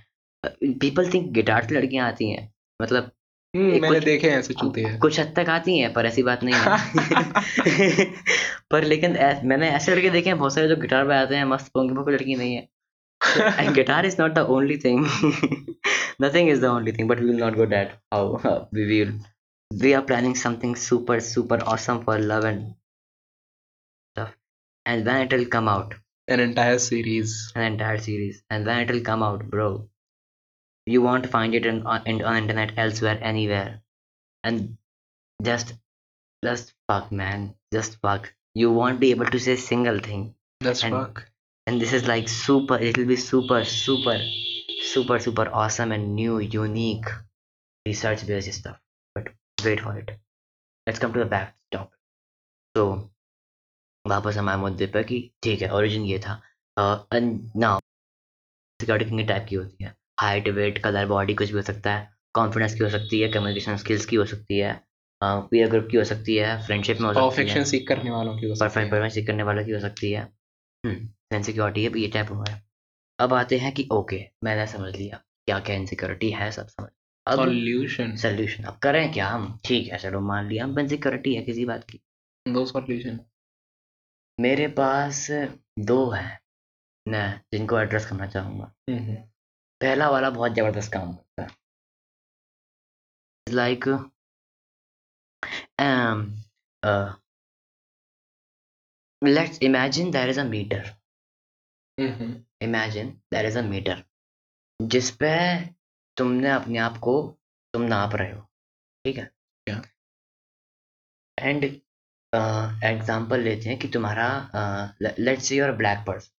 [0.43, 0.49] Uh,
[0.83, 2.41] people think guitar तो लड़कियाँ आती हैं
[2.79, 3.11] मतलब
[3.53, 6.43] हम्म, मैंने देखे हैं ऐसे चूते हैं कुछ हद तक आती हैं पर ऐसी बात
[6.43, 8.05] नहीं है
[8.71, 11.45] पर लेकिन ऐ- मैंने ऐसे लड़के देखे हैं बहुत सारे जो गिटार पे आते हैं
[11.53, 12.67] मस्त पोंगे कोई लड़की नहीं है
[13.61, 14.99] and guitar is not the only thing
[16.25, 18.57] nothing is the only thing but we will not go that how uh,
[19.73, 22.75] we are planning something super super awesome for love and
[24.15, 24.35] stuff.
[24.85, 25.95] And when it will come out?
[26.27, 27.51] An entire series.
[27.55, 28.43] An entire series.
[28.49, 29.89] And when it will come out bro?
[30.85, 33.81] You won't find it in, on, in, on internet elsewhere anywhere.
[34.43, 34.77] And
[35.41, 35.73] just
[36.43, 37.55] just fuck man.
[37.73, 38.33] Just fuck.
[38.53, 40.35] You won't be able to say single thing.
[40.61, 41.25] That's And- fuck.
[41.67, 44.19] and this is like super it'll be super super
[44.83, 47.05] super super awesome and new unique
[47.87, 48.79] research based stuff.
[49.15, 49.29] But
[49.67, 50.09] wait for it.
[50.87, 51.99] Let's come to the back topic
[52.75, 52.85] so
[54.05, 56.33] वापस हमारे मुद्दे पर कि ठीक है origin ये था।
[56.77, 57.79] Now
[58.79, 62.09] security कितने टाइप की होती है। हाइट वेट कलर बॉडी कुछ भी हो सकता है।
[62.33, 64.73] कॉन्फिडेंस की हो सकती है कम्युनिकेशन स्किल्स की हो सकती है।
[65.21, 68.47] पीयर ग्रुप की हो सकती है फ्रेंडशिप में हो सकती है। सीख करने वालों की
[68.47, 70.27] हो सकती परफेक्ट है। परफेक्ट करने वाला की हो सकती है।
[70.83, 72.61] इनसिक्योरिटी है ये टाइप हुआ है।
[73.19, 76.89] अब आते हैं कि ओके मैंने समझ लिया क्या क्या इनसिक्योरिटी है सब समझ
[77.27, 79.59] अब सॉल्यूशन सोल्यूशन अब करें क्या हम?
[79.65, 81.99] ठीक है चलो मान लिया हम इनसिक्योरिटी है किसी बात की।
[82.45, 83.19] दो सॉल्यूशन
[84.37, 85.27] मेरे पास
[85.87, 86.39] दो हैं
[87.05, 88.71] मैं जिनको एड्रेस करना चाहूँगा।
[89.81, 91.49] पहला वाला बहुत ज़बरदस्त काम करता है।
[93.47, 93.87] Like
[99.21, 100.93] let's imagine there is a meter
[102.63, 104.03] imagine there is a meter
[104.79, 105.29] जिस पे
[106.17, 107.37] तुमने अपने आप को
[107.73, 108.41] तुम नाप रहे हो।
[109.05, 109.31] ठीक है.
[111.39, 111.63] एंड
[112.83, 114.49] एग्जांपल लेते हैं कि तुम्हारा
[115.01, 116.31] let's say your black person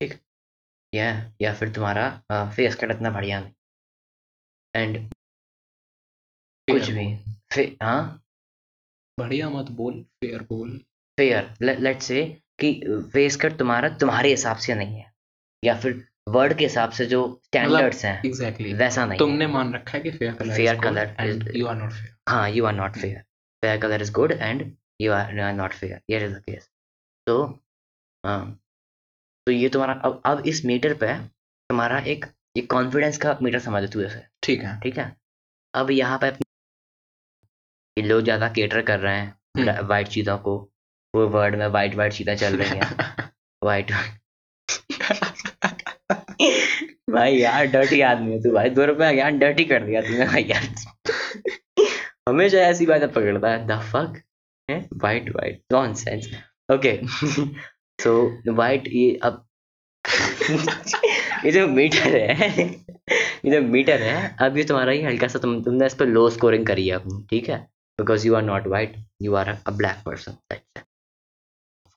[0.00, 0.20] ठीक?
[0.94, 3.52] या या फिर तुम्हारा फेस कट इतना बढ़िया नहीं।
[4.76, 5.14] एंड
[6.70, 7.16] कुछ भी।
[7.52, 8.24] फे- हाँ?
[9.18, 10.78] बढ़िया मत बोल फेयर बोल।
[11.18, 12.82] फेयर लेट्स से कि
[13.12, 15.14] फेस कट तुम्हारा तुम्हारे हिसाब से नहीं है।
[15.64, 19.98] या फिर वर्ड के हिसाब से जो स्टैंडर्ड्स हैं एग्जैक्टली वैसा नहीं तुमने मान रखा
[19.98, 23.22] है कि fair colour and is- you are not fair हाँ you are not fair.
[23.62, 24.62] Fair color is good and
[25.02, 25.98] you are, you are not fair.
[26.10, 26.68] Here is the case.
[27.26, 27.44] तो
[28.24, 28.58] हाँ।
[29.46, 31.14] तो ये तुम्हारा अब अब इस मीटर पे
[31.70, 32.24] तुम्हारा एक
[32.56, 35.16] ये कॉन्फिडेंस का मीटर समझ तू ऐसे ठीक है। ठीक है?
[35.74, 36.28] अब यहाँ पे
[37.96, 40.56] ये लोग ज़्यादा केटर कर रहे हैं हम्म। वाइट चीज़ों को।
[41.14, 42.80] वो वर्ड में वाइट वाइट चीज़ें चल रही हैं।
[43.64, 43.90] वाइट
[47.12, 50.44] भाई यार डर्टी आदमी है तू भाई, दो रुपया यार डर्टी कर दिया तूने भाई
[50.50, 50.66] यार।
[52.28, 54.22] हमेशा ऐसी बातें पकड़ता है। द फक
[54.68, 54.78] है?
[55.02, 56.28] White white nonsense
[56.72, 56.98] okay
[57.98, 58.12] so
[58.54, 59.44] white ये अब
[61.44, 62.50] ये जो मीटर है,
[63.44, 66.28] ये जो मीटर है, अब ये तुम्हारा ही हल्का सा, तुम, तुमने इस पर लो
[66.30, 67.58] स्कोरिंग करी है अपनी ठीक है?
[67.98, 70.36] Because you are not white you are a black person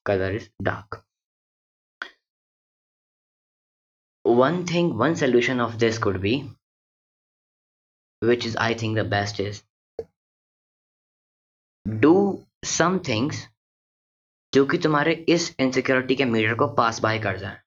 [0.05, 1.04] colour is dark
[4.25, 6.33] one thing one solution of this could be
[8.23, 9.63] which is i think the best is
[11.87, 12.13] do
[12.65, 13.35] some things
[14.53, 17.57] जो कि तुम्हारे इस insecurity के meter को pass by कर जाए।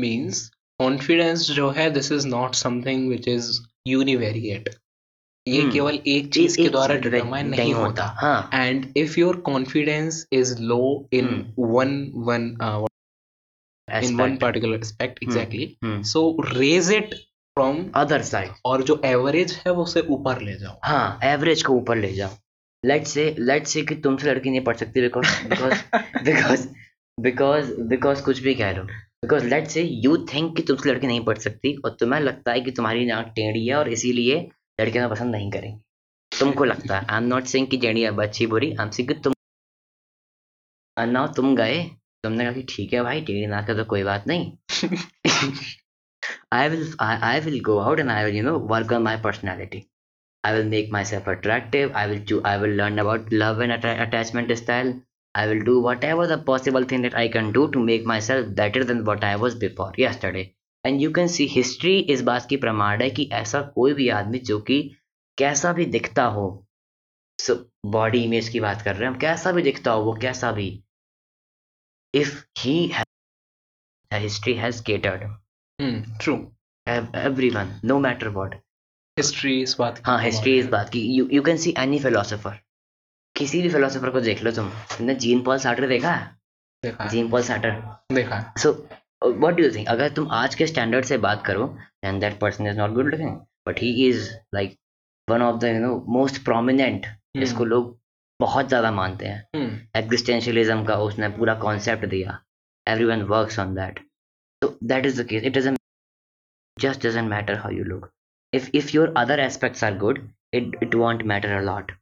[0.00, 4.74] Means confidence जो है this is not something which is univariate
[5.48, 8.50] ये हम्म। केवल एक चीज़ के एक द्वारा चीज़ डिटरमाइन नहीं नहीं होता। होता। हाँ।
[8.50, 10.88] And if your confidence is low
[11.20, 11.24] in
[13.94, 14.02] Hmm.
[14.02, 15.66] uh, in one particular aspect exactly.
[15.84, 16.22] Hmm so
[16.54, 17.14] raise it
[17.56, 21.72] from other side और जो एवरेज है वो उसे ऊपर ले जाओ। हाँ एवरेज को
[21.72, 22.30] ऊपर ले जाओ।
[22.84, 25.26] लेट्स से लेट्स से कि तुमसे लड़की नहीं पढ़ सकती बिकॉज़
[26.24, 26.66] बिकॉज़
[27.18, 31.24] बिकॉज़ बिकॉज़ कुछ भी कह लो। Because let's say you think कि तुमसे लड़की नहीं
[31.24, 34.40] पढ़ सकती और तुम्हें लगता है कि तुम्हारी नाक टेढ़ी है और इसीलिए
[34.80, 35.80] लड़कियाँ पसंद नहीं करेंगी।
[36.32, 39.08] तुमको लगता है। आई एम नॉट सेइंग कि टेढ़ी है अच्छी बुरी आई एम सेइंग
[39.08, 39.32] कि तुम
[40.96, 41.78] नाउ तुम गए
[42.26, 44.52] तुमने कहा ठीक है भाई टेढ़ी नाक का तो कोई बात नहीं।
[46.52, 49.82] I will I will go out and I will you know work on my personality
[50.44, 54.52] I will make myself attractive I will chew I will learn about love and attachment
[54.62, 54.94] style
[55.34, 58.84] I will do whatever the possible thing that I can do to make myself better
[58.84, 60.50] then what I was before yesterday
[60.84, 64.38] and you can see history इस बात की प्रमाण है कि ऐसा कोई भी आदमी
[64.50, 64.80] जो कि
[65.38, 66.46] कैसा भी दिखता हो
[67.38, 67.54] सो
[67.86, 70.68] बॉडी इमेज की बात कर रहे हैं हम कैसा भी दिखता हो वो कैसा भी
[72.14, 73.06] if he has
[74.10, 75.22] history has catered
[75.78, 76.52] hmm, true.
[76.86, 78.54] Everyone no matter what.
[79.16, 82.58] History इस बात हाँ हिस्ट्री है। बात की you you can see any philosopher
[83.36, 86.12] किसी भी फिलोसोफर को देख लो तुम। तुमने जीन पॉल सार्टर देखा?
[86.12, 86.26] है।
[86.82, 88.72] देखा जीन पॉल सार्टर देखा सो
[89.24, 92.78] व्हाट डू थिंक अगर तुम आज के स्टैंडर्ड से बात करो and that person is
[92.78, 93.36] not good looking
[93.68, 94.76] but he is like
[95.28, 97.98] one of the you know most prominent जिसको लोग
[98.40, 102.38] बहुत ज़्यादा मानते हैं। हम्म। एग्जिस्टेंशियलिज्म का उसने पूरा कॉन्सेप्ट दिया।
[102.86, 103.98] Everyone work on that
[104.62, 105.68] तो that is the it is
[106.76, 108.10] just doesn't matter how you look
[108.52, 110.18] if if your other aspect are good
[110.54, 111.92] it it won't matter a lot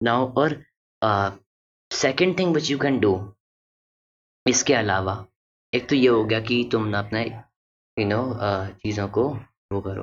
[0.00, 0.62] now और
[1.90, 3.14] second thing which you can do
[4.46, 5.24] इसके अलावा
[5.72, 7.22] एक तो ये हो गया कि तुम ना अपने
[7.96, 9.28] यू नो uh, चीज़ों को
[9.72, 10.02] वो करो।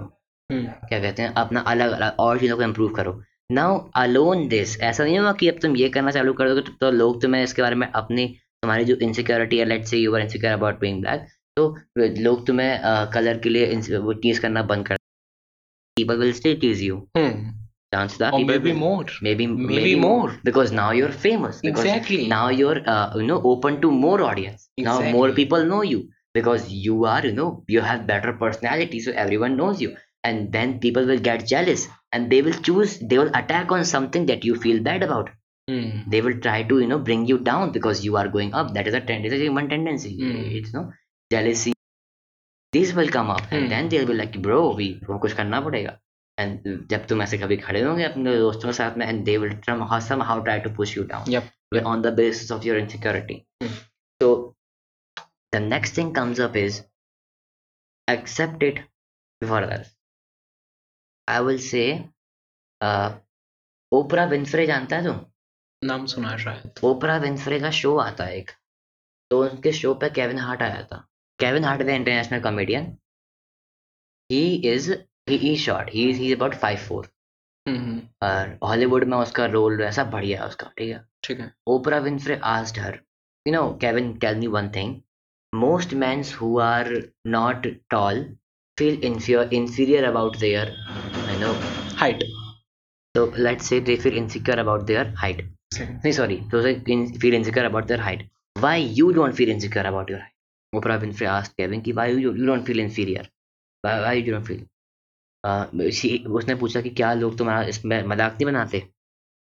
[0.49, 1.33] हम्म। क्या कहते हैं?
[1.33, 3.13] अपना अलग अलग और चीज़ों को इम्प्रूव करो।
[3.51, 6.91] नाउ अलोन दिस ऐसा नहीं होगा कि अब तुम ये करना चालू कर दोगे तो,
[6.91, 8.27] लोग तुम्हें इसके बारे में अपनी
[8.63, 11.75] तुम्हारी जो इनसिक्योरिटी है let's say you are insecure about being black तो
[12.19, 14.97] लोग तुम्हें कलर के लिए वो चीज़ करना बंद कर
[15.97, 20.39] people will still tease you chance that may be more may be may be more
[20.45, 22.77] because now you are famous exactly now you are
[23.15, 25.99] you know open to more audience now more people know you
[26.35, 29.89] because you are you know you have better personality so everyone knows you
[30.24, 31.82] and then people will get jealous
[32.12, 35.28] and they will choose they will attack on something that you feel bad about
[35.70, 38.72] hmm, they will try to you know bring you down because you are going up
[38.78, 40.42] that is a tendency human tendency Hmm.
[40.60, 40.82] it's no
[41.34, 41.72] jealousy
[42.72, 43.56] these will come up Hmm.
[43.58, 45.94] and then they'll be like bro we हमको कुछ करना पड़ेगा
[46.42, 49.54] and जब तुम ऐसे कभी खड़े होंगे अपने दोस्तों के साथ में and they will
[49.68, 51.86] somehow somehow try to push you down Yep.
[51.92, 53.76] on the basis of your insecurity Hmm.
[54.22, 54.32] so
[55.56, 56.82] the next thing comes up is
[58.08, 58.80] accept it
[59.40, 59.88] before others
[61.27, 61.87] i will say
[62.81, 63.11] uh,
[63.91, 65.19] Oprah Winfrey जानता है तुम
[65.83, 68.51] नाम सुना है शायद। ओपरा Winfrey का show आता है एक।
[69.29, 71.07] तो उनके शो पे केविन हार्ट आया था।
[71.39, 72.97] Kevin Hart is international comedian
[74.31, 74.91] he is
[75.29, 77.05] he short he is he about five four
[78.23, 81.07] और हॉलीवुड में उसका रोल ऐसा बढ़िया है उसका ठीक है?
[81.23, 82.99] ठीक है। Oprah Winfrey asked her
[83.47, 85.01] you know Kevin tell me one thing
[85.55, 88.23] most men who are not tall
[88.81, 90.67] feel inferior, inferior about their,
[91.31, 91.55] you know,
[92.03, 92.23] height
[93.15, 95.41] so let's say they feel insecure about their height.
[95.73, 98.29] So they in, feel insecure about their height.
[98.59, 100.31] Why you don't feel insecure about your height?
[100.75, 103.25] Oprah Winfrey asked Kevin कि why you, you don't feel inferior?
[103.81, 104.61] Why, why you don't feel?
[105.43, 108.83] Uh, she, उसने पूछा कि क्या लोग तुम्हारा इसमें मज़ाक नहीं बनाते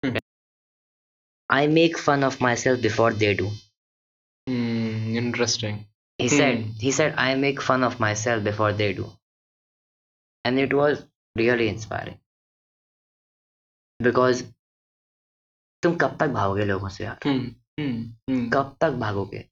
[0.05, 0.19] hmm.
[1.51, 3.51] I make fun of myself before they do.
[4.49, 5.79] Interesting
[6.19, 9.05] he said he said i make fun of myself before they do
[10.49, 11.05] and it was
[11.37, 12.19] really inspiring.
[14.01, 14.43] Because
[15.83, 17.19] तुम कब तक भागोगे लोगों से यार
[18.53, 19.45] कब तक भागोगे?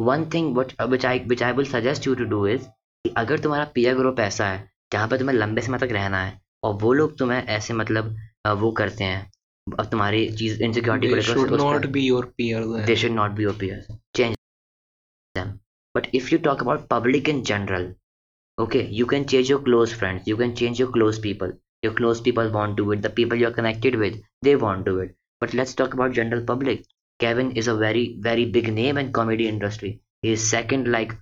[0.00, 2.66] One thing what which I will suggest you to do is
[3.04, 6.74] अगर तुम्हारा पी ग्रुप ऐसा है जहाँ पर तुम्हें लंबे समय तक रहना है और
[6.82, 8.16] वो लोग तुम्हें ऐसे मतलब
[8.62, 9.20] वो करते हैं
[9.66, 13.56] अब तुम्हारी चीज़ इनसिक्योरिटी को लेकर not be your peer they should not be your
[13.60, 14.36] peer change
[15.34, 15.52] them
[15.94, 17.94] but if you talk about public in general
[18.57, 21.51] okay you can change your close friends you can change your close people
[21.83, 24.91] your close people want to do it the people you're connected with they want to
[24.91, 26.83] do it but let's talk about general public
[27.19, 31.15] kevin is a very very big name in comedy industry he is second like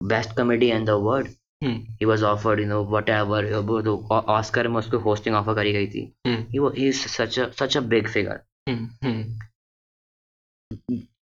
[0.00, 1.28] best comedy in the world
[1.64, 1.80] Hmm.
[2.00, 3.94] he was offered you know whatever uh, वो तो
[4.34, 6.38] Oscar में उसको hosting offer करी गई थी Hmm.
[6.52, 8.36] he was he is such a such a big figure
[8.68, 8.86] Hmm.
[9.04, 9.18] Hmm.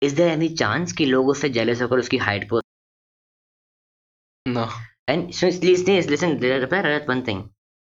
[0.08, 2.60] is there any chance कि लोग उससे jealous होकर उसकी height पर
[4.46, 4.66] No.
[5.07, 7.49] And so listen, listen, reply Rajat one thing.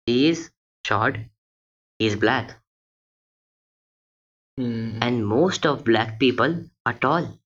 [0.08, 0.52] He is
[0.86, 1.18] short,
[2.00, 2.52] he is black,
[4.58, 5.00] Hmm.
[5.02, 7.40] and most of black people are tall.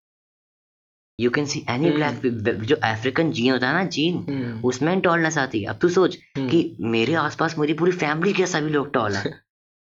[1.19, 1.97] You can see any Hmm.
[1.97, 4.63] black pe- जो African gene होता है ना gene Hmm.
[4.65, 6.49] उसमें tallness आती है अब तू सोच Hmm.
[6.51, 6.61] कि
[6.95, 9.33] मेरे आसपास मेरी पूरी फैमिली के सभी लोग टॉल है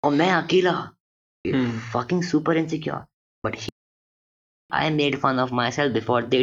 [0.04, 0.74] और मैं अकेला
[1.48, 1.76] Hmm.
[1.92, 2.98] fucking super insecure
[3.48, 3.70] but he,
[4.72, 6.42] I made fun of myself before they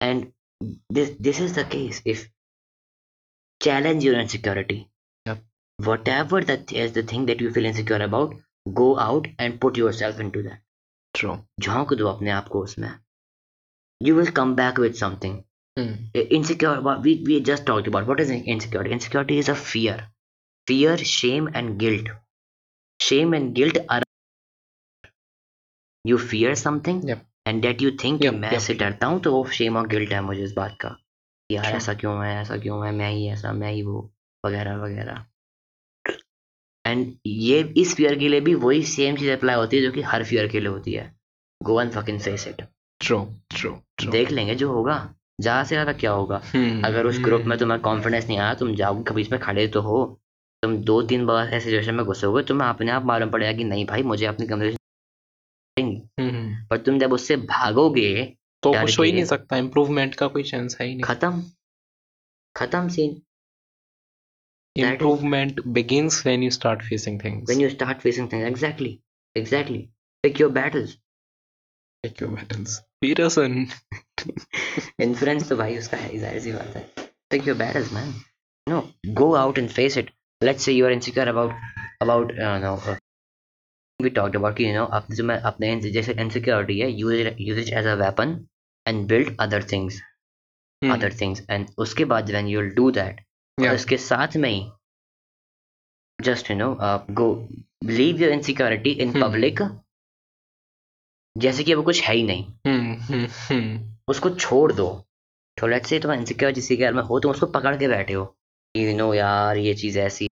[0.00, 0.32] and
[0.90, 2.28] this this is the case if
[3.60, 4.88] challenge your insecurity
[5.26, 5.42] Yep.
[5.88, 8.34] whatever that is the thing that you feel insecure about
[8.74, 10.60] go out and put yourself into that
[11.14, 11.36] True.
[11.60, 12.90] झोंक दो अपने आप को उसमें
[14.06, 15.36] you will come back with something
[15.78, 15.94] Hmm.
[16.18, 19.96] I- insecure what we, we just talked about what is insecurity insecurity is a fear
[20.70, 22.08] fear shame and guilt
[23.08, 24.02] shame and guilt are
[26.04, 27.26] you fear something Yep.
[27.45, 28.51] And that you think Yep, मैं.
[28.51, 31.65] ऐसे डरता हूँ तो वो shame और guilt है मुझे इस बात का कि यार
[31.75, 34.09] ऐसा क्यों है ऐसा क्यों है मैं ही ऐसा मैं ही वो
[34.43, 35.25] वगैरह वगैरह
[36.85, 40.01] एंड ये इस फियर के लिए भी वही सेम चीज़ अप्लाई होती है जो कि
[40.11, 41.11] हर फियर के लिए होती है
[41.61, 42.61] go and fucking face it
[43.01, 43.21] True.
[43.51, 43.75] True.
[43.97, 44.11] True.
[44.11, 44.95] देख लेंगे जो होगा
[45.41, 46.85] ज़्यादा से ज़्यादा क्या होगा Hmm.
[46.85, 49.97] अगर उस ग्रुप में तुम्हें कॉन्फिडेंस नहीं आया तुम जाओगे कभी इसमें खड़े तो हो
[50.63, 53.85] तुम दो तीन बार ऐसे सिचुएशन में घुसोगे तुम्हें अपने आप मालूम पड़ेगा कि नहीं
[53.85, 54.77] भाई मुझे अपनी कन्वर्सेशन
[55.77, 58.11] करेंगी हम्म। पर तुम जब उससे भागोगे
[58.63, 61.43] तो कुछ हो ही नहीं सकता इम्प्रूवमेंट का कोई चांस है ही नहीं। खत्म।
[62.55, 63.21] खत्म scene
[64.75, 68.99] improvement begins when you start facing things when you start facing things exactly
[69.35, 69.79] exactly
[70.23, 70.93] pick your battles
[72.03, 73.65] pick your battles Peterson
[75.01, 76.85] influence तो भाई उसका है ज़ाहिर सी बात है।
[77.29, 78.13] Pick your battles man
[78.67, 78.81] no
[79.15, 81.53] go out and face it let's say you are insecure about
[82.01, 82.75] about no
[84.05, 87.73] we talked about कि you know अपने जो मैं अपने जैसे insecurity है use it
[87.81, 88.33] as a weapon
[88.85, 89.99] and build other things
[90.81, 90.91] Hmm.
[90.93, 93.19] other things and उसके बाद when you'll do that
[93.57, 93.75] और Yeah.
[93.75, 94.61] उसके साथ में ही
[96.19, 97.27] just you know uh, go
[97.91, 99.23] leave your insecurity in Hmm.
[99.25, 99.61] public
[101.35, 103.69] जैसे कि वो कुछ है ही नहीं Hmm, hmm, hmm.
[104.07, 104.87] उसको छोड़ दो
[105.57, 108.23] तो लेट्स से तुम इनसिक्योर जिसके घर में हो तुम उसको पकड़ के बैठे हो
[108.75, 110.27] यू नो यार ये चीज़ ऐसी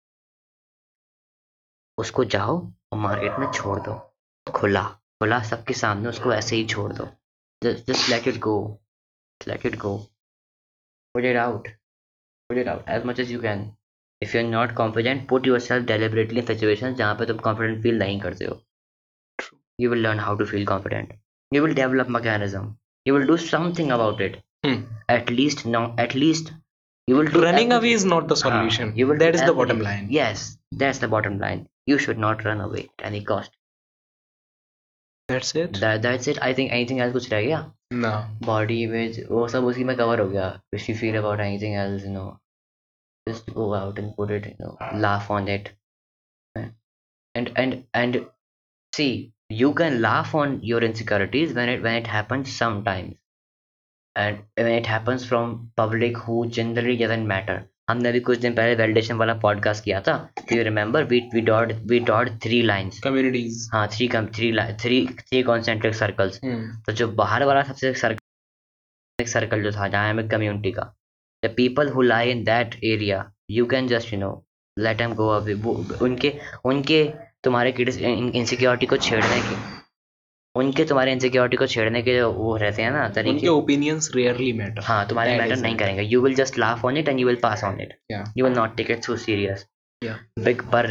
[1.99, 2.57] उसको जाओ
[2.93, 3.95] और मार्केट में छोड़ दो।
[4.47, 4.83] खुला
[5.23, 7.09] खुला सबके सामने उसको ऐसे ही छोड़ दो।
[7.63, 8.57] Just let it go
[9.49, 9.97] let it go
[11.15, 11.69] put it out
[12.51, 13.71] put it out as much as you can
[14.23, 18.21] if you are not confident put yourself deliberately situation जहाँ पर तुम कॉन्फिडेंट फील नहीं
[18.21, 18.61] करते हो।
[19.81, 21.19] You will learn how to feel confident
[21.53, 22.75] you will develop mechanism
[23.07, 24.41] you will do something about it
[25.11, 26.53] at least no at least
[27.09, 28.91] You will running away is not the solution.
[28.91, 30.09] Uh, you will that is the bottom line.
[30.15, 30.41] Yes,
[30.81, 31.61] that's the bottom line.
[31.88, 33.52] you should not run away at any cost
[35.28, 37.60] that's it that, that's it i think anything else कुछ रह गया
[38.06, 38.14] no
[38.48, 40.48] body image वो सब उसी में cover हो गया
[40.80, 42.30] if you feel about anything else you know
[43.30, 45.72] just go out and put it you know laugh on it
[47.36, 48.26] and and and
[48.96, 49.12] see
[49.50, 53.16] you can laugh on your insecurities when it when it happens sometimes
[54.16, 57.58] and when it happens from public who generally doesn't matter
[57.89, 60.15] हमने अभी कुछ दिन पहले validation वाला podcast किया था।
[60.53, 63.55] You remember V V dot V dot three lines communities.
[63.73, 66.41] हाँ three come three three three concentric circles.
[66.87, 70.83] तो जो बाहर वाला सबसे सर्कल सर्कल जो था जहाँ हमें कम्युनिटी का।
[71.43, 74.33] The people who lie in that area you can just you know
[74.77, 75.55] let em go away
[76.03, 76.33] उनके
[76.65, 77.05] उनके
[77.45, 79.57] तुम्हारे इनसिक्योरिटी को छेड़ने के।
[80.59, 85.07] उनके तुम्हारे इनसिक्योरिटी को छेड़ने के वो रहते हैं ना तरीके। ओपिनियंस रेयरली मैटर हाँ
[85.09, 87.81] तुम्हारे मैटर नहीं करेंगे। You will just laugh on it and you will pass on
[87.81, 89.67] it you will not take it so serious
[90.41, 90.87] big पर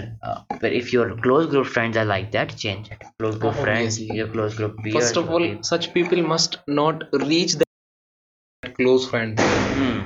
[0.62, 4.30] पर if your close group friends are like that change it close group friends your
[4.30, 9.40] close group first of all such people must not reach that close friend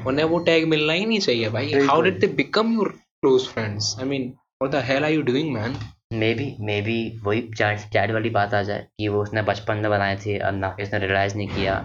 [0.08, 3.96] उन्हें वो tag मिलना ही नहीं चाहिए भाई। How did they become your close friends
[4.00, 4.28] I mean
[4.62, 5.76] what the hell are you doing man
[6.20, 9.78] may be may be वही chat chat वाली बात आ जाए कि वो उसने बचपन
[9.78, 11.76] में बनाए थे अब ना इसने रियलाइज़ नहीं किया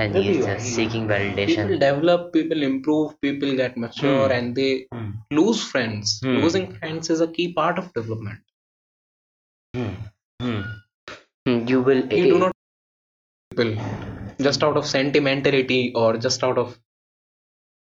[0.00, 0.56] and he Maybe, is yeah.
[0.56, 4.36] Just seeking validation people develop people improve people get mature Hmm.
[4.38, 5.08] and they hmm.
[5.40, 6.38] lose friends Hmm.
[6.44, 8.42] losing friends is a key part of development
[9.74, 9.92] hmm.
[10.40, 10.62] Hmm.
[11.72, 12.56] you will you do not
[13.50, 13.74] people
[14.48, 16.78] just out of sentimentality or just out of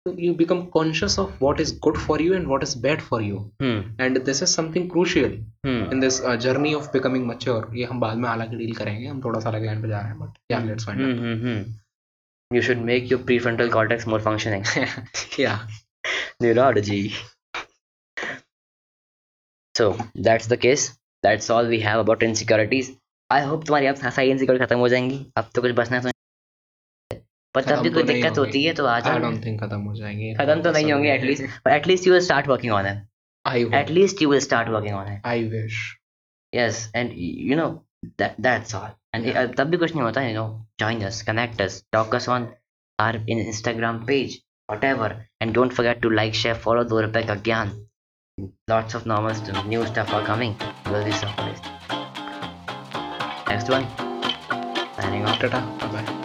[0.06, 3.52] you become conscious of what is good for you and what is bad for you
[3.60, 5.32] hmm and this is something crucial
[5.66, 9.08] hmm in this uh, journey of becoming mature ये हम बाद में हालाँकि deal करेंगे
[9.08, 11.42] हम थोड़ा सा अलग लाइन पे जा रहे हैं but yeah let's find hmm hmm
[11.46, 14.66] hmm you should make your prefrontal cortex more functioning
[15.44, 15.66] yeah
[16.44, 17.02] neurology
[19.76, 19.88] so
[20.30, 20.90] that's the case
[21.24, 22.92] that's all we have about insecurities
[23.30, 26.15] i hope तुम्हारी अब सारी insecurity खत्म हो जाएँगी अब तो कुछ बचना तो
[27.56, 29.96] पर तब भी कोई तो दिक्कत। होती है तो आ जाओ don't think खत्म हो
[29.96, 33.04] जाएँगे खत्म तो नहीं होंगे at least start working on it
[33.46, 35.80] I at hope least you will start working on it I wish
[36.54, 37.70] yes and y- you know
[38.22, 40.48] that that's all and uh, तब भी कुछ नहीं होता you know
[40.84, 42.48] join us connect us talk us on
[43.00, 44.36] our in Instagram page
[44.70, 45.10] whatever
[45.42, 47.74] and don't forget to like share follow दो रुपए का ज्ञान
[48.74, 50.58] lots of normal st- new stuff are coming
[50.92, 51.72] will be surprised
[53.54, 53.90] next one
[55.00, 55.64] signing off tata
[55.96, 56.25] bye